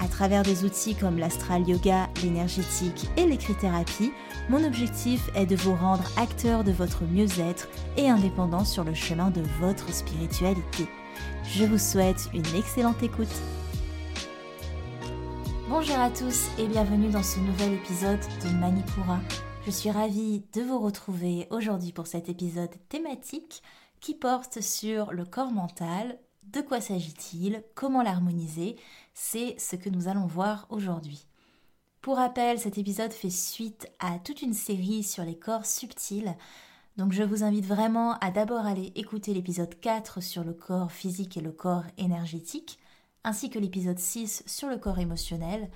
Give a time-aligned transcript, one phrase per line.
[0.00, 4.12] à travers des outils comme l'astral yoga, l'énergétique et l'écrit-thérapie,
[4.48, 9.30] mon objectif est de vous rendre acteur de votre mieux-être et indépendant sur le chemin
[9.30, 10.86] de votre spiritualité.
[11.44, 13.28] Je vous souhaite une excellente écoute.
[15.68, 19.20] Bonjour à tous et bienvenue dans ce nouvel épisode de Manipura.
[19.66, 23.62] Je suis ravie de vous retrouver aujourd'hui pour cet épisode thématique
[24.00, 26.18] qui porte sur le corps mental,
[26.52, 28.76] de quoi s'agit-il, comment l'harmoniser?
[29.14, 31.26] C'est ce que nous allons voir aujourd'hui.
[32.02, 36.36] Pour rappel, cet épisode fait suite à toute une série sur les corps subtils.
[36.98, 41.36] Donc je vous invite vraiment à d'abord aller écouter l'épisode 4 sur le corps physique
[41.36, 42.78] et le corps énergétique,
[43.24, 45.70] ainsi que l'épisode 6 sur le corps émotionnel,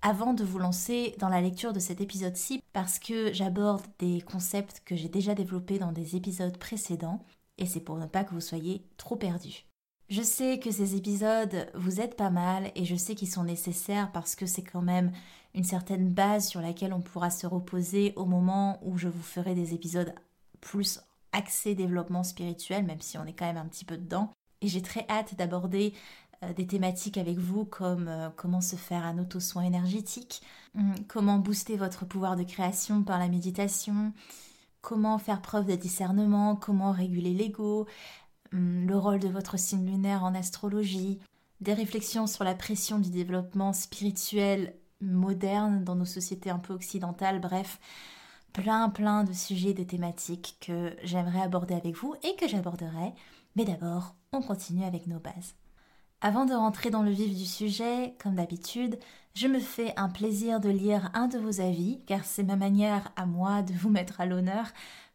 [0.00, 4.82] avant de vous lancer dans la lecture de cet épisode-ci, parce que j'aborde des concepts
[4.84, 7.24] que j'ai déjà développés dans des épisodes précédents,
[7.58, 9.67] et c'est pour ne pas que vous soyez trop perdus.
[10.08, 14.10] Je sais que ces épisodes vous aident pas mal et je sais qu'ils sont nécessaires
[14.10, 15.12] parce que c'est quand même
[15.54, 19.54] une certaine base sur laquelle on pourra se reposer au moment où je vous ferai
[19.54, 20.14] des épisodes
[20.62, 21.00] plus
[21.32, 24.30] axés développement spirituel, même si on est quand même un petit peu dedans.
[24.62, 25.92] Et j'ai très hâte d'aborder
[26.42, 30.42] euh, des thématiques avec vous comme euh, comment se faire un auto-soin énergétique,
[30.74, 34.12] hum, comment booster votre pouvoir de création par la méditation,
[34.80, 37.86] comment faire preuve de discernement, comment réguler l'ego,
[38.50, 41.18] le rôle de votre signe lunaire en astrologie,
[41.60, 47.40] des réflexions sur la pression du développement spirituel moderne dans nos sociétés un peu occidentales,
[47.40, 47.78] bref,
[48.52, 53.12] plein plein de sujets, de thématiques que j'aimerais aborder avec vous et que j'aborderai.
[53.56, 55.54] Mais d'abord, on continue avec nos bases.
[56.20, 58.98] Avant de rentrer dans le vif du sujet, comme d'habitude,
[59.34, 63.12] je me fais un plaisir de lire un de vos avis, car c'est ma manière
[63.14, 64.66] à moi de vous mettre à l'honneur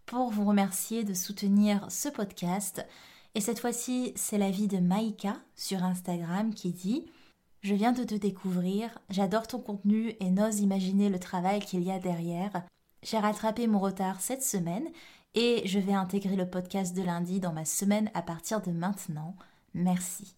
[0.06, 2.86] pour vous remercier de soutenir ce podcast.
[3.36, 7.06] Et cette fois-ci, c'est l'avis de Maïka sur Instagram qui dit
[7.62, 11.92] Je viens de te découvrir, j'adore ton contenu et n'ose imaginer le travail qu'il y
[11.92, 12.64] a derrière.
[13.02, 14.88] J'ai rattrapé mon retard cette semaine
[15.34, 19.36] et je vais intégrer le podcast de lundi dans ma semaine à partir de maintenant.
[19.74, 20.36] Merci.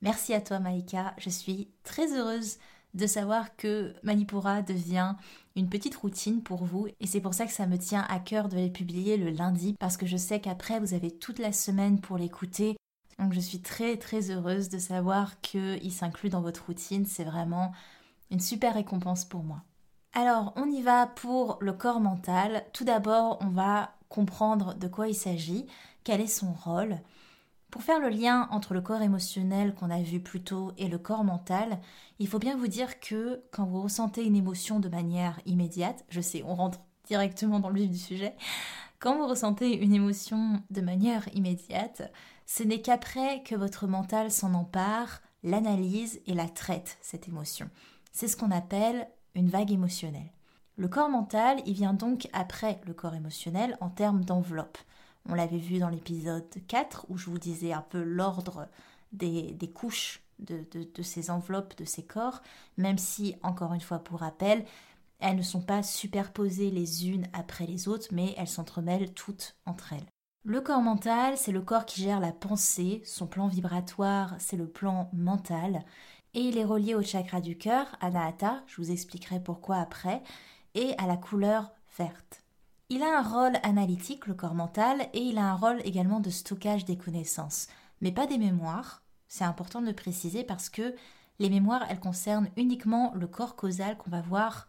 [0.00, 2.56] Merci à toi Maïka, je suis très heureuse
[2.94, 5.14] de savoir que Manipura devient
[5.56, 8.48] une petite routine pour vous et c'est pour ça que ça me tient à cœur
[8.48, 12.00] de les publier le lundi parce que je sais qu'après vous avez toute la semaine
[12.00, 12.76] pour l'écouter.
[13.18, 17.72] Donc je suis très très heureuse de savoir qu'il s'inclut dans votre routine, c'est vraiment
[18.30, 19.62] une super récompense pour moi.
[20.12, 22.64] Alors on y va pour le corps mental.
[22.72, 25.66] Tout d'abord on va comprendre de quoi il s'agit,
[26.02, 26.98] quel est son rôle?
[27.70, 30.98] Pour faire le lien entre le corps émotionnel qu'on a vu plus tôt et le
[30.98, 31.78] corps mental,
[32.18, 36.20] il faut bien vous dire que quand vous ressentez une émotion de manière immédiate, je
[36.20, 38.34] sais, on rentre directement dans le vif du sujet,
[38.98, 42.12] quand vous ressentez une émotion de manière immédiate,
[42.44, 47.70] ce n'est qu'après que votre mental s'en empare, l'analyse et la traite, cette émotion.
[48.12, 50.32] C'est ce qu'on appelle une vague émotionnelle.
[50.76, 54.78] Le corps mental, il vient donc après le corps émotionnel en termes d'enveloppe.
[55.30, 58.66] On l'avait vu dans l'épisode 4 où je vous disais un peu l'ordre
[59.12, 60.66] des, couches de,
[61.02, 62.42] ces enveloppes, de ces corps,
[62.76, 64.64] même si, encore une fois pour rappel,
[65.20, 69.92] elles ne sont pas superposées les unes après les autres, mais elles s'entremêlent toutes entre
[69.92, 70.06] elles.
[70.42, 74.66] Le corps mental, c'est le corps qui gère la pensée, son plan vibratoire, c'est le
[74.66, 75.84] plan mental,
[76.34, 80.22] et il est relié au chakra du cœur, Anahata, je vous expliquerai pourquoi après,
[80.74, 82.39] et à la couleur verte.
[82.92, 86.28] Il a un rôle analytique, le corps mental, et il a un rôle également de
[86.28, 87.68] stockage des connaissances,
[88.00, 89.04] mais pas des mémoires.
[89.28, 90.96] C'est important de le préciser parce que
[91.38, 94.68] les mémoires, elles concernent uniquement le corps causal qu'on va voir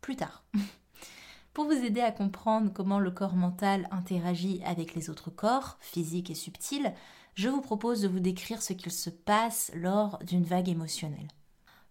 [0.00, 0.44] plus tard.
[1.52, 6.30] Pour vous aider à comprendre comment le corps mental interagit avec les autres corps, physiques
[6.30, 6.94] et subtils,
[7.34, 11.26] je vous propose de vous décrire ce qu'il se passe lors d'une vague émotionnelle.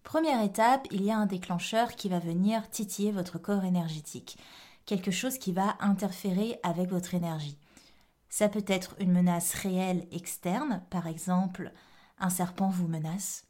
[0.03, 4.37] Première étape, il y a un déclencheur qui va venir titiller votre corps énergétique
[4.87, 7.59] quelque chose qui va interférer avec votre énergie.
[8.29, 11.71] Ça peut être une menace réelle externe, par exemple
[12.19, 13.45] un serpent vous menace,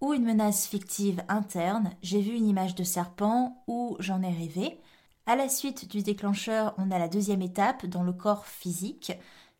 [0.00, 4.80] ou une menace fictive interne, j'ai vu une image de serpent ou j'en ai rêvé.
[5.26, 9.12] À la suite du déclencheur, on a la deuxième étape dans le corps physique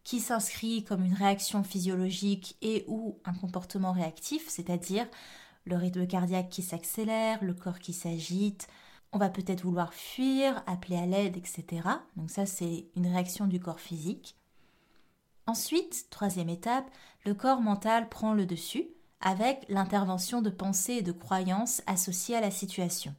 [0.05, 5.07] qui s'inscrit comme une réaction physiologique et ou un comportement réactif, c'est-à-dire
[5.65, 8.67] le rythme cardiaque qui s'accélère, le corps qui s'agite,
[9.13, 11.89] On va peut-être vouloir fuir, appeler à l'aide, etc.
[12.17, 14.37] Donc ça, c'est une réaction du corps physique.
[15.47, 16.91] Ensuite, troisième étape,
[17.27, 18.89] le corps mental prend le dessus
[19.21, 23.15] avec l'intervention de pensées et de croyances associées à la situation.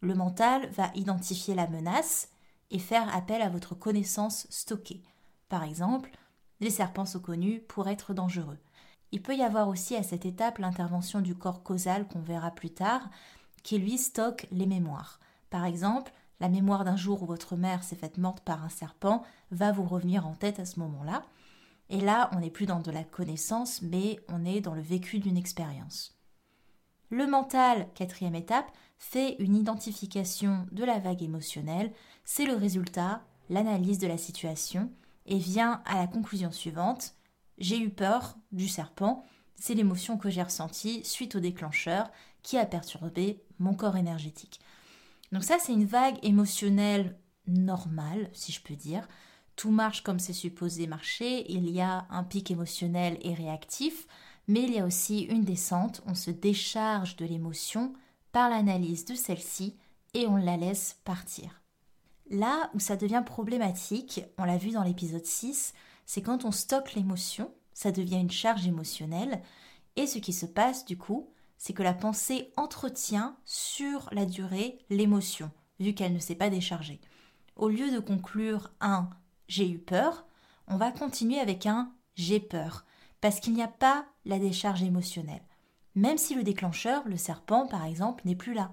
[0.00, 2.30] Le mental va identifier la menace
[2.70, 5.02] et faire appel à votre connaissance stockée.
[5.48, 6.10] Par exemple,
[6.60, 8.58] les serpents sont connus pour être dangereux.
[9.12, 12.70] Il peut y avoir aussi à cette étape l'intervention du corps causal qu'on verra plus
[12.70, 13.08] tard,
[13.62, 15.18] qui lui stocke les mémoires.
[15.50, 19.22] Par exemple, la mémoire d'un jour où votre mère s'est faite morte par un serpent
[19.50, 21.24] va vous revenir en tête à ce moment-là.
[21.90, 25.18] Et là, on n'est plus dans de la connaissance, mais on est dans le vécu
[25.18, 26.18] d'une expérience.
[27.10, 31.92] Le mental, quatrième étape, fait une identification de la vague émotionnelle.
[32.24, 34.92] C'est le résultat, l'analyse de la situation,
[35.24, 37.14] et vient à la conclusion suivante.
[37.56, 39.24] J'ai eu peur du serpent,
[39.56, 42.10] c'est l'émotion que j'ai ressentie suite au déclencheur
[42.42, 44.60] qui a perturbé mon corps énergétique.
[45.32, 49.06] Donc ça, c'est une vague émotionnelle normale, si je peux dire.
[49.56, 54.06] Tout marche comme c'est supposé marcher, il y a un pic émotionnel et réactif,
[54.46, 57.92] mais il y a aussi une descente, on se décharge de l'émotion
[58.32, 59.76] par l'analyse de celle-ci
[60.14, 61.60] et on la laisse partir.
[62.30, 65.74] Là où ça devient problématique, on l'a vu dans l'épisode 6,
[66.06, 69.42] c'est quand on stocke l'émotion, ça devient une charge émotionnelle,
[69.96, 71.28] et ce qui se passe du coup,
[71.58, 75.50] c'est que la pensée entretient sur la durée l'émotion,
[75.80, 77.00] vu qu'elle ne s'est pas déchargée.
[77.56, 79.10] Au lieu de conclure un
[79.48, 80.26] j'ai eu peur,
[80.68, 82.84] on va continuer avec un j'ai peur,
[83.20, 85.42] parce qu'il n'y a pas la décharge émotionnelle.
[85.94, 88.72] Même si le déclencheur, le serpent par exemple, n'est plus là.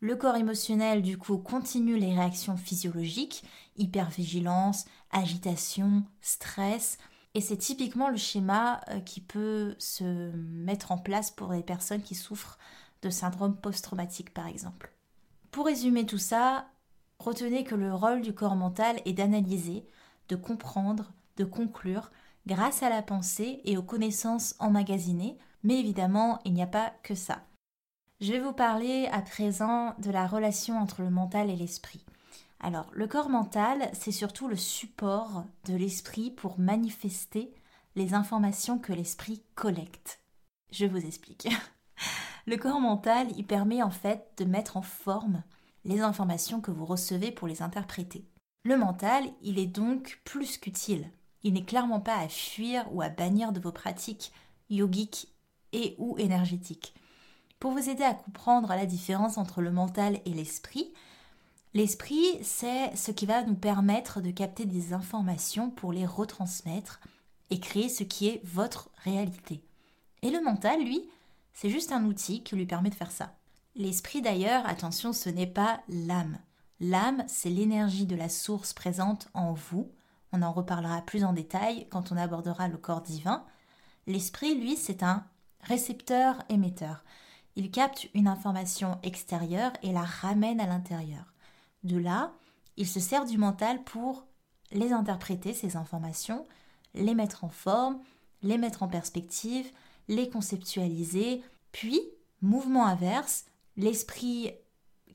[0.00, 3.44] Le corps émotionnel, du coup, continue les réactions physiologiques,
[3.76, 6.98] hypervigilance, agitation, stress,
[7.34, 12.02] et c'est typiquement le schéma euh, qui peut se mettre en place pour les personnes
[12.02, 12.58] qui souffrent
[13.02, 14.92] de syndrome post-traumatique, par exemple.
[15.50, 16.66] Pour résumer tout ça,
[17.18, 19.86] retenez que le rôle du corps mental est d'analyser,
[20.28, 22.10] de comprendre, de conclure,
[22.46, 27.14] grâce à la pensée et aux connaissances emmagasinées, mais évidemment, il n'y a pas que
[27.14, 27.42] ça.
[28.20, 32.04] Je vais vous parler à présent de la relation entre le mental et l'esprit.
[32.62, 37.52] Alors, le corps mental, c'est surtout le support de l'esprit pour manifester
[37.96, 40.20] les informations que l'esprit collecte.
[40.70, 41.48] Je vous explique.
[42.46, 45.44] Le corps mental, il permet en fait de mettre en forme
[45.84, 48.26] les informations que vous recevez pour les interpréter.
[48.64, 51.10] Le mental, il est donc plus qu'utile.
[51.42, 54.32] Il n'est clairement pas à fuir ou à bannir de vos pratiques
[54.70, 55.28] yogiques
[55.72, 56.94] et ou énergétiques.
[57.60, 60.92] Pour vous aider à comprendre la différence entre le mental et l'esprit,
[61.74, 67.00] l'esprit, c'est ce qui va nous permettre de capter des informations pour les retransmettre
[67.50, 69.62] et créer ce qui est votre réalité.
[70.22, 71.08] Et le mental, lui,
[71.52, 73.34] c'est juste un outil qui lui permet de faire ça.
[73.74, 76.38] L'esprit d'ailleurs, attention, ce n'est pas l'âme.
[76.80, 79.90] L'âme, c'est l'énergie de la source présente en vous.
[80.32, 83.44] On en reparlera plus en détail quand on abordera le corps divin.
[84.06, 85.24] L'esprit, lui, c'est un
[85.60, 87.04] récepteur-émetteur.
[87.54, 91.31] Il capte une information extérieure et la ramène à l'intérieur.
[91.82, 92.32] De là,
[92.76, 94.24] il se sert du mental pour
[94.70, 96.46] les interpréter, ces informations,
[96.94, 98.00] les mettre en forme,
[98.42, 99.70] les mettre en perspective,
[100.08, 102.00] les conceptualiser, puis,
[102.40, 103.44] mouvement inverse,
[103.76, 104.52] l'esprit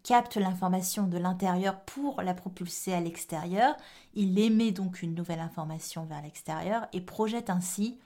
[0.03, 3.75] capte l'information de l'intérieur pour la propulser à l'extérieur,
[4.13, 7.99] il émet donc une nouvelle information vers l'extérieur et projette ainsi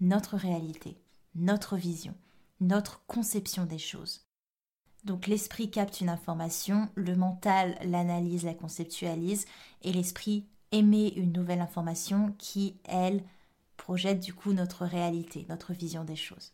[0.00, 0.96] notre réalité
[1.34, 2.14] notre vision,
[2.60, 4.26] notre conception des choses.
[5.04, 9.46] Donc l'esprit capte une information, le mental l'analyse, la conceptualise,
[9.82, 13.22] et l'esprit émet une nouvelle information qui, elle,
[13.76, 16.52] projette du coup notre réalité, notre vision des choses.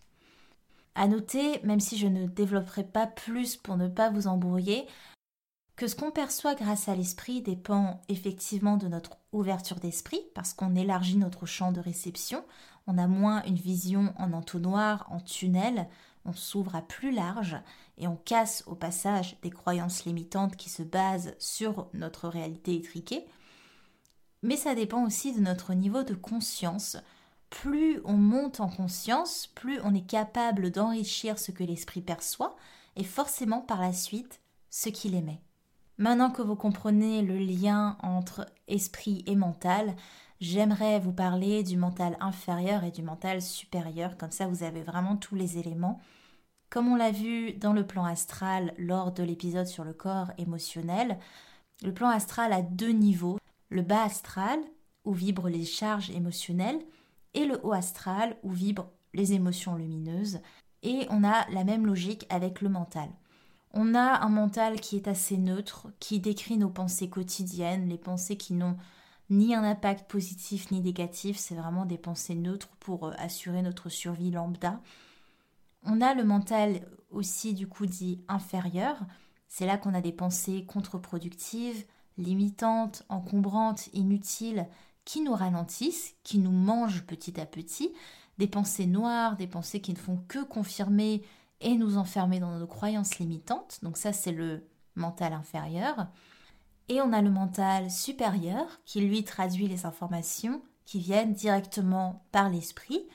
[0.95, 4.87] À noter, même si je ne développerai pas plus pour ne pas vous embrouiller,
[5.75, 10.75] que ce qu'on perçoit grâce à l'esprit dépend effectivement de notre ouverture d'esprit, parce qu'on
[10.75, 12.43] élargit notre champ de réception,
[12.87, 15.87] on a moins une vision en entonnoir, en tunnel,
[16.27, 17.57] on s'ouvre à plus large
[17.99, 23.27] et on casse au passage des croyances limitantes qui se basent sur notre réalité étriquée.
[24.43, 26.97] Mais ça dépend aussi de notre niveau de conscience.
[27.51, 32.57] Plus on monte en conscience, plus on est capable d'enrichir ce que l'esprit perçoit
[32.97, 34.41] et forcément par la suite
[34.71, 35.41] ce qu'il émet.
[35.99, 39.97] Maintenant que vous comprenez le lien entre esprit et mental,
[40.41, 45.17] J'aimerais vous parler du mental inférieur et du mental supérieur, comme ça vous avez vraiment
[45.17, 46.01] tous les éléments.
[46.71, 51.19] Comme on l'a vu dans le plan astral lors de l'épisode sur le corps émotionnel,
[51.83, 53.39] le plan astral a deux niveaux.
[53.69, 54.59] Le bas astral,
[55.05, 56.81] où vibrent les charges émotionnelles,
[57.35, 60.41] et le haut astral, où vibrent les émotions lumineuses.
[60.83, 63.09] Et on a la même logique avec le mental.
[63.73, 68.37] On a un mental qui est assez neutre, qui décrit nos pensées quotidiennes, les pensées
[68.37, 68.77] qui n'ont
[69.29, 73.89] ni un impact positif ni négatif, c'est vraiment des pensées neutres pour euh, assurer notre
[73.89, 74.81] survie lambda.
[75.87, 78.99] On a le mental aussi du coup dit inférieur,
[79.49, 81.85] c'est là qu'on a des pensées contre-productives,
[82.19, 84.67] limitantes, encombrantes, inutiles,
[85.05, 87.93] qui nous ralentissent, qui nous mangent petit à petit,
[88.39, 91.23] des pensées noires, des pensées qui ne font que confirmer
[91.61, 93.79] et nous enfermer dans nos croyances limitantes.
[93.83, 94.67] Donc ça, c'est le
[94.97, 96.09] mental inférieur.
[96.89, 102.49] Et on a le mental supérieur qui lui traduit les informations qui viennent directement par
[102.49, 103.07] l'esprit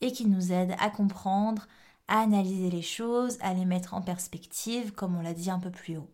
[0.00, 1.66] et qui nous aide à comprendre,
[2.08, 5.96] analyser les choses, à les mettre en perspective, comme on l'a dit un peu plus
[5.96, 6.10] haut.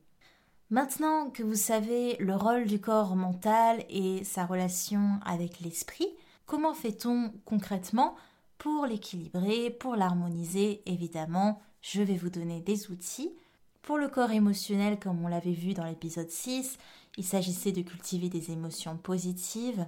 [0.70, 6.09] Maintenant que vous savez le rôle du corps mental et sa relation avec l'esprit,
[6.47, 8.14] comment fait-on concrètement
[8.56, 10.82] pour l'équilibrer, pour l'harmoniser?
[10.87, 13.35] Évidemment, je vais vous donner des outils.
[13.82, 16.78] Pour le corps émotionnel, comme on l'avait vu dans l'épisode 6,
[17.16, 19.87] il s'agissait de cultiver des émotions positives.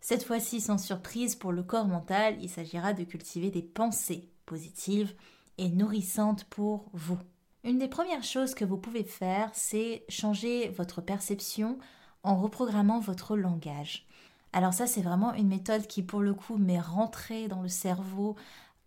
[0.00, 5.14] Cette fois-ci, sans surprise, pour le corps mental, il s'agira de cultiver des pensées positives
[5.58, 7.18] et nourrissantes pour vous.
[7.64, 11.78] Une des premières choses que vous pouvez faire, c'est changer votre perception
[12.22, 14.06] en reprogrammant votre langage.
[14.52, 18.36] Alors ça, c'est vraiment une méthode qui, pour le coup, m'est rentrée dans le cerveau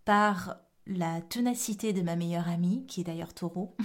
[0.04, 3.76] par la ténacité de ma meilleure amie, qui est d'ailleurs taureau,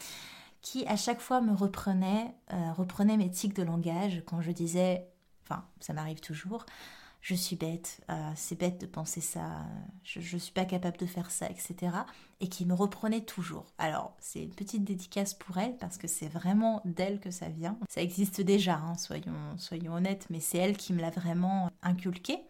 [0.60, 5.08] qui à chaque fois me reprenait, euh, reprenait mes tics de langage quand je disais,
[5.44, 6.66] enfin, ça m'arrive toujours,
[7.22, 9.64] je suis bête, euh, c'est bête de penser ça,
[10.02, 11.92] je ne suis pas capable de faire ça, etc.
[12.40, 13.66] Et qui me reprenait toujours.
[13.78, 17.78] Alors, c'est une petite dédicace pour elle parce que c'est vraiment d'elle que ça vient.
[17.88, 22.40] Ça existe déjà, hein, soyons, soyons honnêtes, mais c'est elle qui me l'a vraiment inculqué.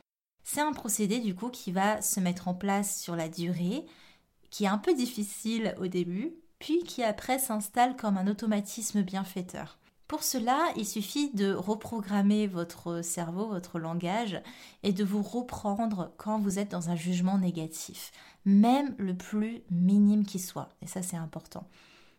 [0.43, 3.85] C'est un procédé du coup qui va se mettre en place sur la durée,
[4.51, 9.79] qui est un peu difficile au début, puis qui après s'installe comme un automatisme bienfaiteur.
[10.13, 14.43] Pour cela, il suffit de reprogrammer votre cerveau, votre langage,
[14.83, 18.13] et de vous reprendre quand vous êtes dans un jugement négatif,
[18.45, 20.69] même le plus minime qui soit.
[20.83, 21.67] Et ça, c'est important.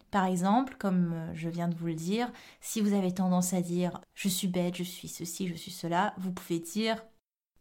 [0.09, 2.31] Par exemple, comme je viens de vous le dire,
[2.61, 6.15] si vous avez tendance à dire je suis bête, je suis ceci, je suis cela,
[6.17, 7.05] vous pouvez dire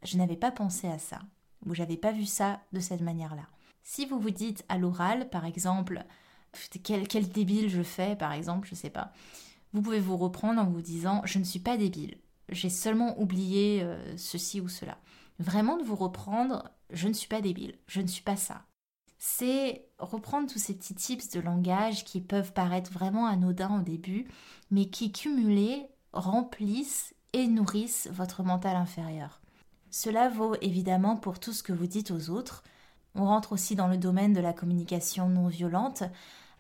[0.03, 1.19] je n'avais pas pensé à ça,
[1.67, 3.49] ou j'avais pas vu ça de cette manière-là.
[3.83, 6.03] Si vous vous dites à l'oral, par exemple,
[6.83, 9.13] quel, débile je fais, par exemple, je sais pas,
[9.73, 12.17] vous pouvez vous reprendre en vous disant je ne suis pas débile,
[12.49, 14.99] j'ai seulement oublié euh, ceci ou cela.
[15.39, 18.63] Vraiment de vous reprendre je ne suis pas débile, je ne suis pas ça.
[19.19, 24.27] C'est reprendre tous ces petits tips de langage qui peuvent paraître vraiment anodins au début,
[24.71, 29.41] mais qui cumulés remplissent et nourrissent votre mental inférieur.
[29.91, 32.63] Cela vaut évidemment pour tout ce que vous dites aux autres.
[33.15, 36.03] On rentre aussi dans le domaine de la communication non violente.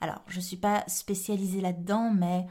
[0.00, 2.46] Alors, je ne suis pas spécialisée là-dedans, mais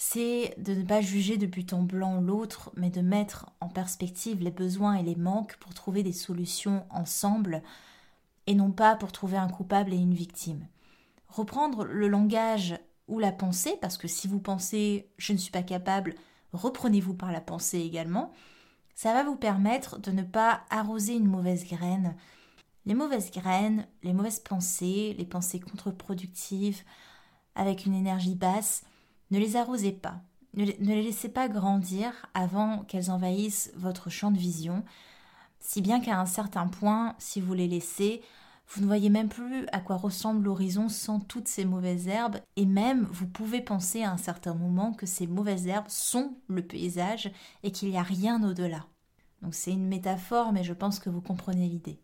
[0.00, 4.40] c'est de ne pas juger de but en blanc l'autre, mais de mettre en perspective
[4.40, 7.64] les besoins et les manques pour trouver des solutions ensemble,
[8.46, 10.64] et non pas pour trouver un coupable et une victime.
[11.26, 12.78] Reprendre le langage
[13.08, 16.14] ou la pensée, parce que si vous pensez je ne suis pas capable,
[16.52, 18.32] reprenez-vous par la pensée également,
[18.94, 22.14] ça va vous permettre de ne pas arroser une mauvaise graine.
[22.86, 26.84] Les mauvaises graines, les mauvaises pensées, les pensées contre-productives,
[27.56, 28.84] avec une énergie basse,
[29.30, 30.20] ne les arrosez pas,
[30.54, 34.84] ne les laissez pas grandir avant qu'elles envahissent votre champ de vision,
[35.60, 38.22] si bien qu'à un certain point, si vous les laissez,
[38.70, 42.66] vous ne voyez même plus à quoi ressemble l'horizon sans toutes ces mauvaises herbes, et
[42.66, 47.32] même vous pouvez penser à un certain moment que ces mauvaises herbes sont le paysage
[47.62, 48.84] et qu'il n'y a rien au-delà.
[49.42, 52.00] Donc c'est une métaphore, mais je pense que vous comprenez l'idée.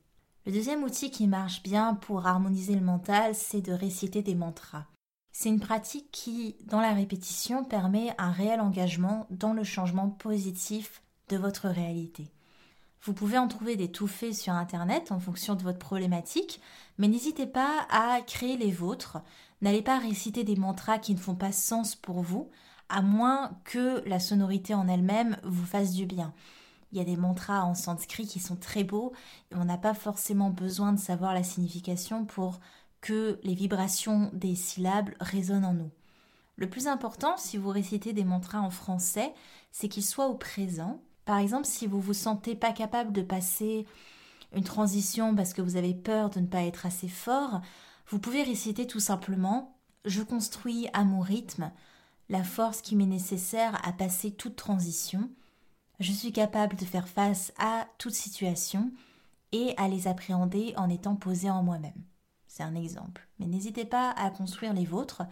[0.46, 4.86] Le deuxième outil qui marche bien pour harmoniser le mental, c'est de réciter des mantras.
[5.36, 11.02] C'est une pratique qui, dans la répétition, permet un réel engagement dans le changement positif
[11.28, 12.30] de votre réalité.
[13.02, 16.60] Vous pouvez en trouver des tout faits sur Internet en fonction de votre problématique,
[16.98, 19.18] mais n'hésitez pas à créer les vôtres.
[19.60, 22.48] N'allez pas réciter des mantras qui ne font pas sens pour vous,
[22.88, 26.32] à moins que la sonorité en elle-même vous fasse du bien.
[26.92, 29.12] Il y a des mantras en sanskrit qui sont très beaux
[29.50, 32.60] et on n'a pas forcément besoin de savoir la signification pour
[33.04, 35.90] que les vibrations des syllabes résonnent en nous.
[36.56, 39.34] Le plus important, si vous récitez des mantras en français,
[39.72, 41.02] c'est qu'ils soient au présent.
[41.26, 43.84] Par exemple, si vous vous sentez pas capable de passer
[44.56, 47.60] une transition parce que vous avez peur de ne pas être assez fort,
[48.08, 51.72] vous pouvez réciter tout simplement Je construis à mon rythme
[52.30, 55.28] la force qui m'est nécessaire à passer toute transition.
[56.00, 58.92] Je suis capable de faire face à toute situation
[59.52, 62.02] et à les appréhender en étant posé en moi-même.
[62.56, 63.26] C'est un exemple.
[63.40, 65.22] Mais n'hésitez pas à construire les vôtres.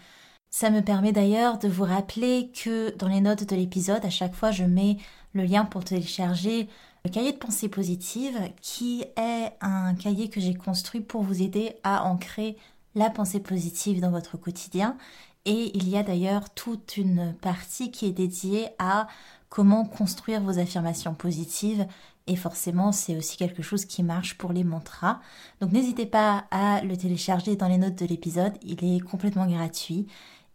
[0.50, 4.34] Ça me permet d'ailleurs de vous rappeler que dans les notes de l'épisode, à chaque
[4.34, 4.96] fois, je mets
[5.32, 6.68] le lien pour télécharger
[7.04, 11.76] le cahier de pensée positive, qui est un cahier que j'ai construit pour vous aider
[11.84, 12.56] à ancrer
[12.96, 14.96] la pensée positive dans votre quotidien.
[15.44, 19.06] Et il y a d'ailleurs toute une partie qui est dédiée à
[19.48, 21.86] comment construire vos affirmations positives.
[22.26, 25.20] Et forcément, c'est aussi quelque chose qui marche pour les mantras.
[25.60, 28.56] Donc n'hésitez pas à le télécharger dans les notes de l'épisode.
[28.62, 30.06] Il est complètement gratuit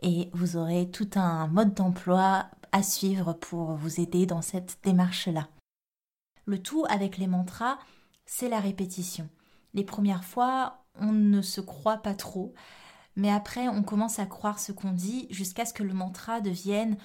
[0.02, 5.50] et vous aurez tout un mode d'emploi à suivre pour vous aider dans cette démarche-là.
[6.46, 7.78] Le tout avec les mantras,
[8.26, 9.28] c'est la répétition.
[9.74, 12.54] Les premières fois, on ne se croit pas trop,
[13.16, 16.98] mais après, on commence à croire ce qu'on dit jusqu'à ce que le mantra devienne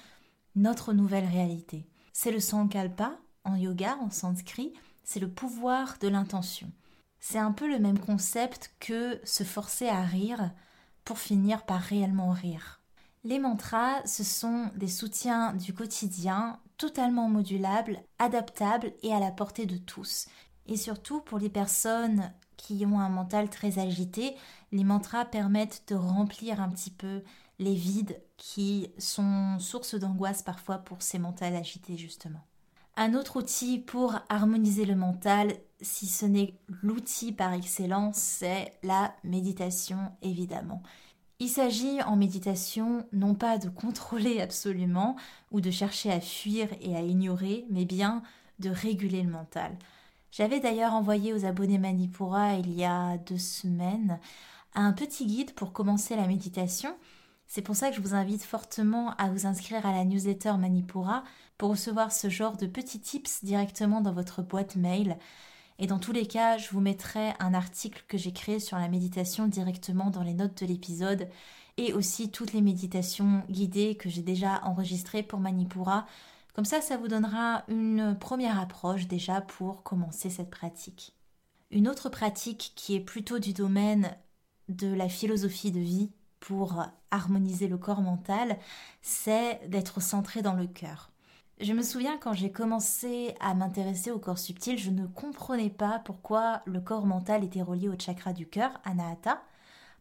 [0.55, 1.87] notre nouvelle réalité.
[2.13, 4.73] C'est le sankalpa en yoga, en sanskrit,
[5.03, 6.71] c'est le pouvoir de l'intention.
[7.19, 10.51] C'est un peu le même concept que se forcer à rire
[11.05, 12.81] pour finir par réellement rire.
[13.23, 19.65] Les mantras, ce sont des soutiens du quotidien totalement modulable, adaptable et à la portée
[19.65, 20.27] de tous.
[20.65, 24.35] Et surtout pour les personnes qui ont un mental très agité,
[24.71, 27.23] les mantras permettent de remplir un petit peu
[27.59, 32.45] les vides qui sont source d'angoisse parfois pour ces mentales agités justement.
[32.95, 39.15] Un autre outil pour harmoniser le mental, si ce n'est l'outil par excellence, c'est la
[39.23, 40.83] méditation évidemment.
[41.39, 45.15] Il s'agit en méditation non pas de contrôler absolument
[45.51, 48.21] ou de chercher à fuir et à ignorer, mais bien
[48.59, 49.75] de réguler le mental.
[50.31, 54.19] J'avais d'ailleurs envoyé aux abonnés Manipura il y a deux semaines
[54.75, 56.95] un petit guide pour commencer la méditation.
[57.55, 61.23] C'est pour ça que je vous invite fortement à vous inscrire à la newsletter Manipura
[61.59, 65.19] pour recevoir ce genre de petits tips directement dans votre boîte mail.
[65.77, 68.87] Et dans tous les cas, je vous mettrai un article que j'ai créé sur la
[68.87, 71.29] méditation directement dans les notes de l'épisode
[71.77, 76.07] et aussi toutes les méditations guidées que j'ai déjà enregistrées pour Manipura.
[76.55, 81.13] Comme ça, ça vous donnera une première approche déjà pour commencer cette pratique.
[81.69, 84.17] Une autre pratique qui est plutôt du domaine
[84.69, 86.09] de la philosophie de vie
[86.43, 88.59] pour harmoniser le corps mental,
[89.01, 91.09] c'est d'être centré dans le cœur.
[91.61, 95.99] Je me souviens quand j'ai commencé à m'intéresser au corps subtil, je ne comprenais pas
[95.99, 99.41] pourquoi le corps mental était relié au chakra du cœur, Anahata,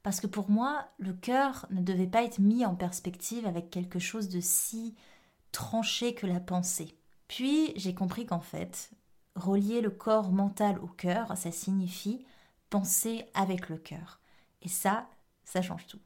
[0.02, 4.00] parce que pour moi, le cœur ne devait pas être mis en perspective avec quelque
[4.00, 4.96] chose de si
[5.52, 6.98] tranché que la pensée.
[7.28, 8.90] Puis j'ai compris qu'en fait,
[9.37, 12.26] relier le corps mental au cœur, ça signifie
[12.68, 14.18] penser avec le cœur.
[14.61, 15.07] Et ça,
[15.44, 16.00] ça change tout.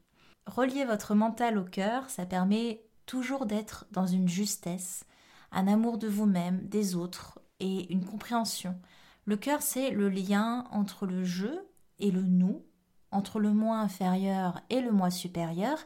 [0.47, 5.03] Relier votre mental au cœur, ça permet toujours d'être dans une justesse,
[5.51, 8.79] un amour de vous-même, des autres et une compréhension.
[9.25, 11.47] Le cœur, c'est le lien entre le je
[11.99, 12.63] et le nous,
[13.11, 15.79] entre le moi inférieur et le moi supérieur,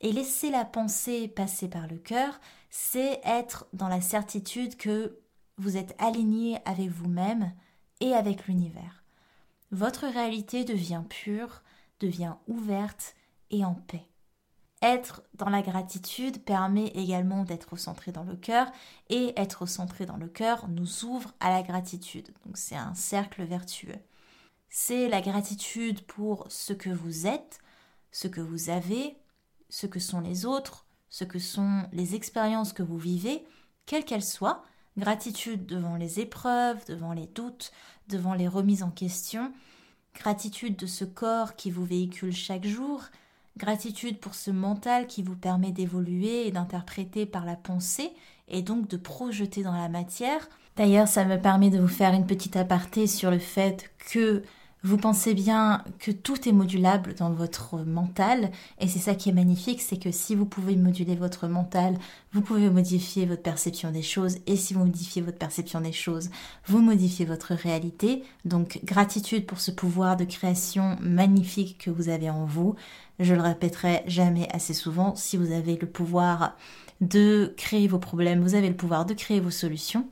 [0.00, 2.38] et laisser la pensée passer par le cœur,
[2.70, 5.18] c'est être dans la certitude que
[5.58, 7.52] vous êtes aligné avec vous-même
[8.00, 9.02] et avec l'univers.
[9.72, 11.62] Votre réalité devient pure,
[11.98, 13.15] devient ouverte
[13.50, 14.08] et en paix.
[14.82, 18.70] Être dans la gratitude permet également d'être centré dans le cœur
[19.08, 22.30] et être centré dans le cœur nous ouvre à la gratitude.
[22.44, 23.98] Donc c'est un cercle vertueux.
[24.68, 27.58] C'est la gratitude pour ce que vous êtes,
[28.12, 29.16] ce que vous avez,
[29.70, 33.46] ce que sont les autres, ce que sont les expériences que vous vivez,
[33.86, 34.62] quelles qu'elles soient.
[34.98, 37.72] Gratitude devant les épreuves, devant les doutes,
[38.08, 39.52] devant les remises en question.
[40.14, 43.02] Gratitude de ce corps qui vous véhicule chaque jour,
[43.56, 48.10] Gratitude pour ce mental qui vous permet d'évoluer et d'interpréter par la pensée
[48.48, 50.48] et donc de projeter dans la matière.
[50.76, 54.42] D'ailleurs, ça me permet de vous faire une petite aparté sur le fait que
[54.82, 59.32] vous pensez bien que tout est modulable dans votre mental et c'est ça qui est
[59.32, 61.98] magnifique, c'est que si vous pouvez moduler votre mental,
[62.32, 66.30] vous pouvez modifier votre perception des choses et si vous modifiez votre perception des choses,
[66.66, 68.22] vous modifiez votre réalité.
[68.44, 72.76] Donc gratitude pour ce pouvoir de création magnifique que vous avez en vous.
[73.18, 76.56] Je le répéterai jamais assez souvent, si vous avez le pouvoir
[77.00, 80.08] de créer vos problèmes, vous avez le pouvoir de créer vos solutions.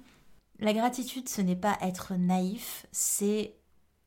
[0.59, 3.55] La gratitude, ce n'est pas être naïf, c'est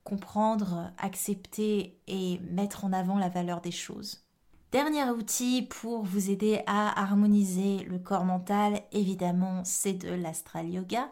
[0.04, 4.24] comprendre, accepter et mettre en avant la valeur des choses.
[4.72, 11.10] Dernier outil pour vous aider à harmoniser le corps mental, évidemment, c'est de l'astral yoga.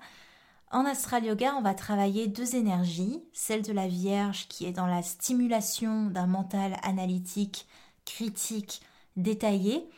[0.71, 4.87] En astral yoga, on va travailler deux énergies, celle de la Vierge qui est dans
[4.87, 7.67] la stimulation d'un mental analytique,
[8.05, 8.81] critique,
[9.15, 9.89] détaillé,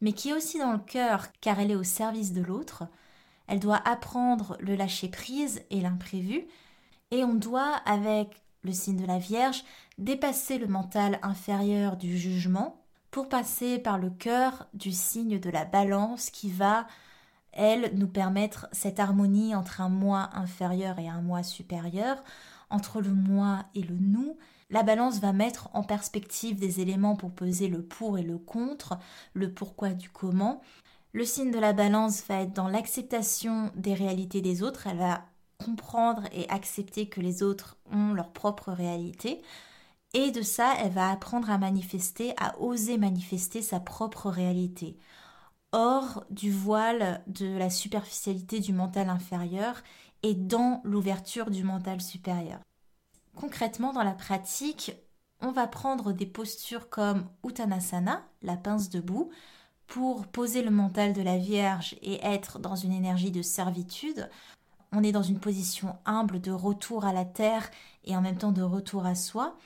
[0.00, 2.84] mais qui est aussi dans le cœur car elle est au service de l'autre.
[3.46, 6.46] Elle doit apprendre le lâcher prise et l'imprévu,
[7.10, 9.64] et on doit, avec le signe de la Vierge,
[9.98, 15.64] dépasser le mental inférieur du jugement pour passer par le cœur du signe de la
[15.64, 16.88] balance qui va,
[17.52, 22.24] elle, nous permettre cette harmonie entre un moi inférieur et un moi supérieur,
[22.70, 24.36] entre le moi et le nous.
[24.70, 28.98] La balance va mettre en perspective des éléments pour peser le pour et le contre,
[29.34, 30.62] le pourquoi du comment.
[31.12, 35.26] Le signe de la balance va être dans l'acceptation des réalités des autres, elle va
[35.64, 39.42] comprendre et accepter que les autres ont leur propre réalité.
[40.12, 44.96] Et de ça, elle va apprendre à manifester, à oser manifester sa propre réalité.
[45.72, 49.82] Hors du voile de la superficialité du mental inférieur
[50.22, 52.60] et dans l'ouverture du mental supérieur.
[53.36, 54.92] Concrètement, dans la pratique,
[55.40, 59.30] on va prendre des postures comme Uttanasana, la pince debout,
[59.86, 64.30] pour poser le mental de la Vierge et être dans une énergie de servitude.
[64.92, 67.68] On est dans une position humble de retour à la terre
[68.04, 69.56] et en même temps de retour à soi.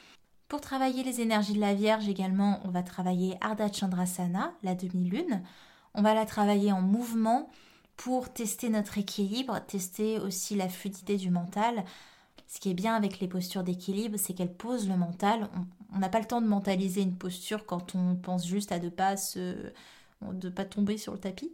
[0.49, 5.43] Pour travailler les énergies de la Vierge également, on va travailler Ardha Chandrasana, la demi-lune.
[5.95, 7.51] On va la travailler en mouvement
[7.97, 11.85] pour tester notre équilibre, tester aussi la fluidité du mental.
[12.49, 15.51] Ce qui est bien avec les postures d'équilibre, c'est qu'elles posent le mental.
[15.95, 18.89] On n'a pas le temps de mentaliser une posture quand on pense juste à ne
[18.89, 19.17] pas
[20.55, 21.53] pas tomber sur le tapis.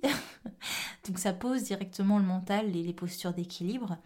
[1.07, 3.99] Donc ça pose directement le mental et les postures d'équilibre.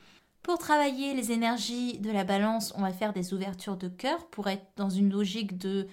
[0.42, 4.48] Pour travailler les énergies de la balance, on va faire des ouvertures de cœur pour
[4.48, 5.88] être dans une logique de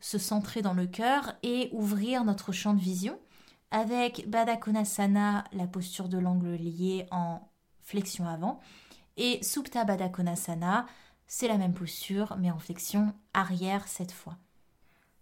[0.00, 3.16] se centrer dans le cœur et ouvrir notre champ de vision.
[3.70, 7.40] Avec Badakonasana, la posture de l'angle lié en
[7.82, 8.60] flexion avant.
[9.16, 10.86] Et Supta Badakonasana,
[11.26, 14.36] c'est la même posture mais en flexion arrière cette fois.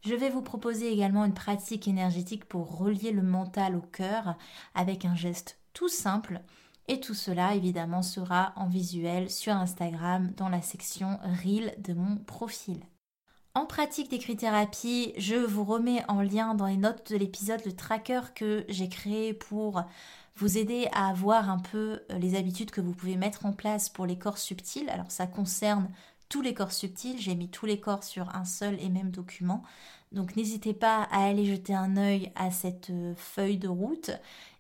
[0.01, 4.37] Je vais vous proposer également une pratique énergétique pour relier le mental au cœur
[4.75, 6.41] avec un geste tout simple.
[6.87, 12.17] Et tout cela évidemment sera en visuel sur Instagram dans la section Reel de mon
[12.17, 12.81] profil.
[13.55, 18.21] En pratique d'écrit-thérapie, je vous remets en lien dans les notes de l'épisode le tracker
[18.35, 19.83] que j'ai créé pour
[20.39, 23.89] vous aider à avoir un peu euh, les habitudes que vous pouvez mettre en place
[23.89, 24.89] pour les corps subtils.
[24.89, 25.89] Alors ça concerne
[26.29, 29.63] tous les corps subtils, j'ai mis tous les corps sur un seul et même document.
[30.13, 34.13] Donc n'hésitez pas à aller jeter un œil à cette euh, feuille de route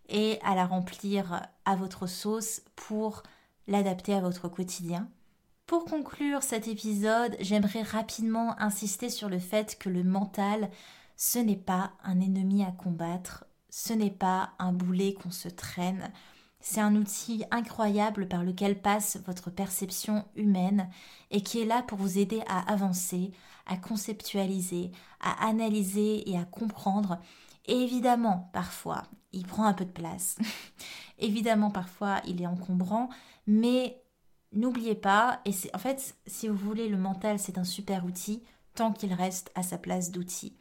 [0.08, 3.22] et à la remplir à votre sauce pour
[3.68, 5.08] l'adapter à votre quotidien.
[5.66, 10.70] Pour conclure cet épisode, j'aimerais rapidement insister sur le fait que le mental,
[11.16, 16.10] ce n'est pas un ennemi à combattre, ce n'est pas un boulet qu'on se traîne,
[16.60, 20.90] c'est un outil incroyable par lequel passe votre perception humaine
[21.30, 23.32] et qui est là pour vous aider à avancer,
[23.66, 27.18] à conceptualiser, à analyser et à comprendre.
[27.66, 30.36] Et évidemment, parfois, il prend un peu de place.
[31.18, 33.08] évidemment, parfois, il est encombrant,
[33.46, 34.02] mais
[34.52, 38.42] n'oubliez pas, et c'est en fait, si vous voulez, le mental, c'est un super outil
[38.74, 40.56] tant qu'il reste à sa place d'outil.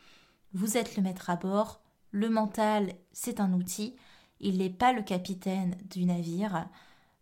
[0.54, 3.96] Vous êtes le maître à bord, le mental, c'est un outil,
[4.40, 6.68] il n'est pas le capitaine du navire.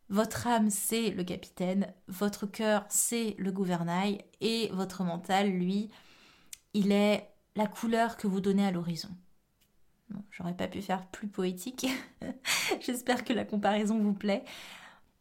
[0.10, 5.90] Votre âme, c'est le capitaine, votre cœur, c'est le gouvernail, et votre mental, lui,
[6.74, 9.10] il est la couleur que vous donnez à l'horizon.
[10.32, 11.88] J'aurais pas pu faire plus poétique.
[12.82, 14.44] J'espère que la comparaison vous plaît.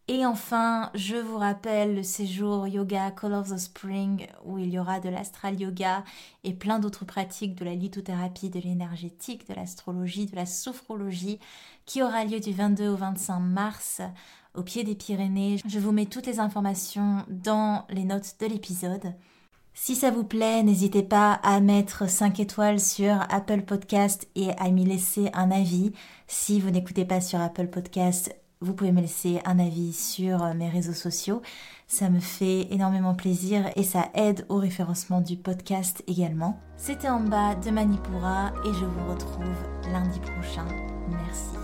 [0.07, 4.79] Et enfin, je vous rappelle le séjour Yoga Call of the Spring où il y
[4.79, 6.05] aura de l'astral yoga
[6.45, 11.39] et plein d'autres pratiques de la lithothérapie, de l'énergétique, de l'astrologie, de la sophrologie
[11.87, 14.03] qui aura lieu du 22 au 25 mars
[14.53, 15.57] au pied des Pyrénées.
[15.67, 19.15] Je vous mets toutes les informations dans les notes de l'épisode.
[19.73, 24.69] Si ça vous plaît, n'hésitez pas à mettre 5 étoiles sur Apple Podcast et à
[24.71, 25.93] m'y laisser un avis.
[26.27, 30.55] Si vous n'écoutez pas sur Apple Podcast, vous pouvez me laisser un avis sur euh,
[30.55, 31.43] mes réseaux sociaux.
[31.87, 36.59] Ça me fait énormément plaisir et ça aide au référencement du podcast également.
[36.77, 40.67] C'était en bas de Manipura et je vous retrouve lundi prochain.
[41.09, 41.64] Merci.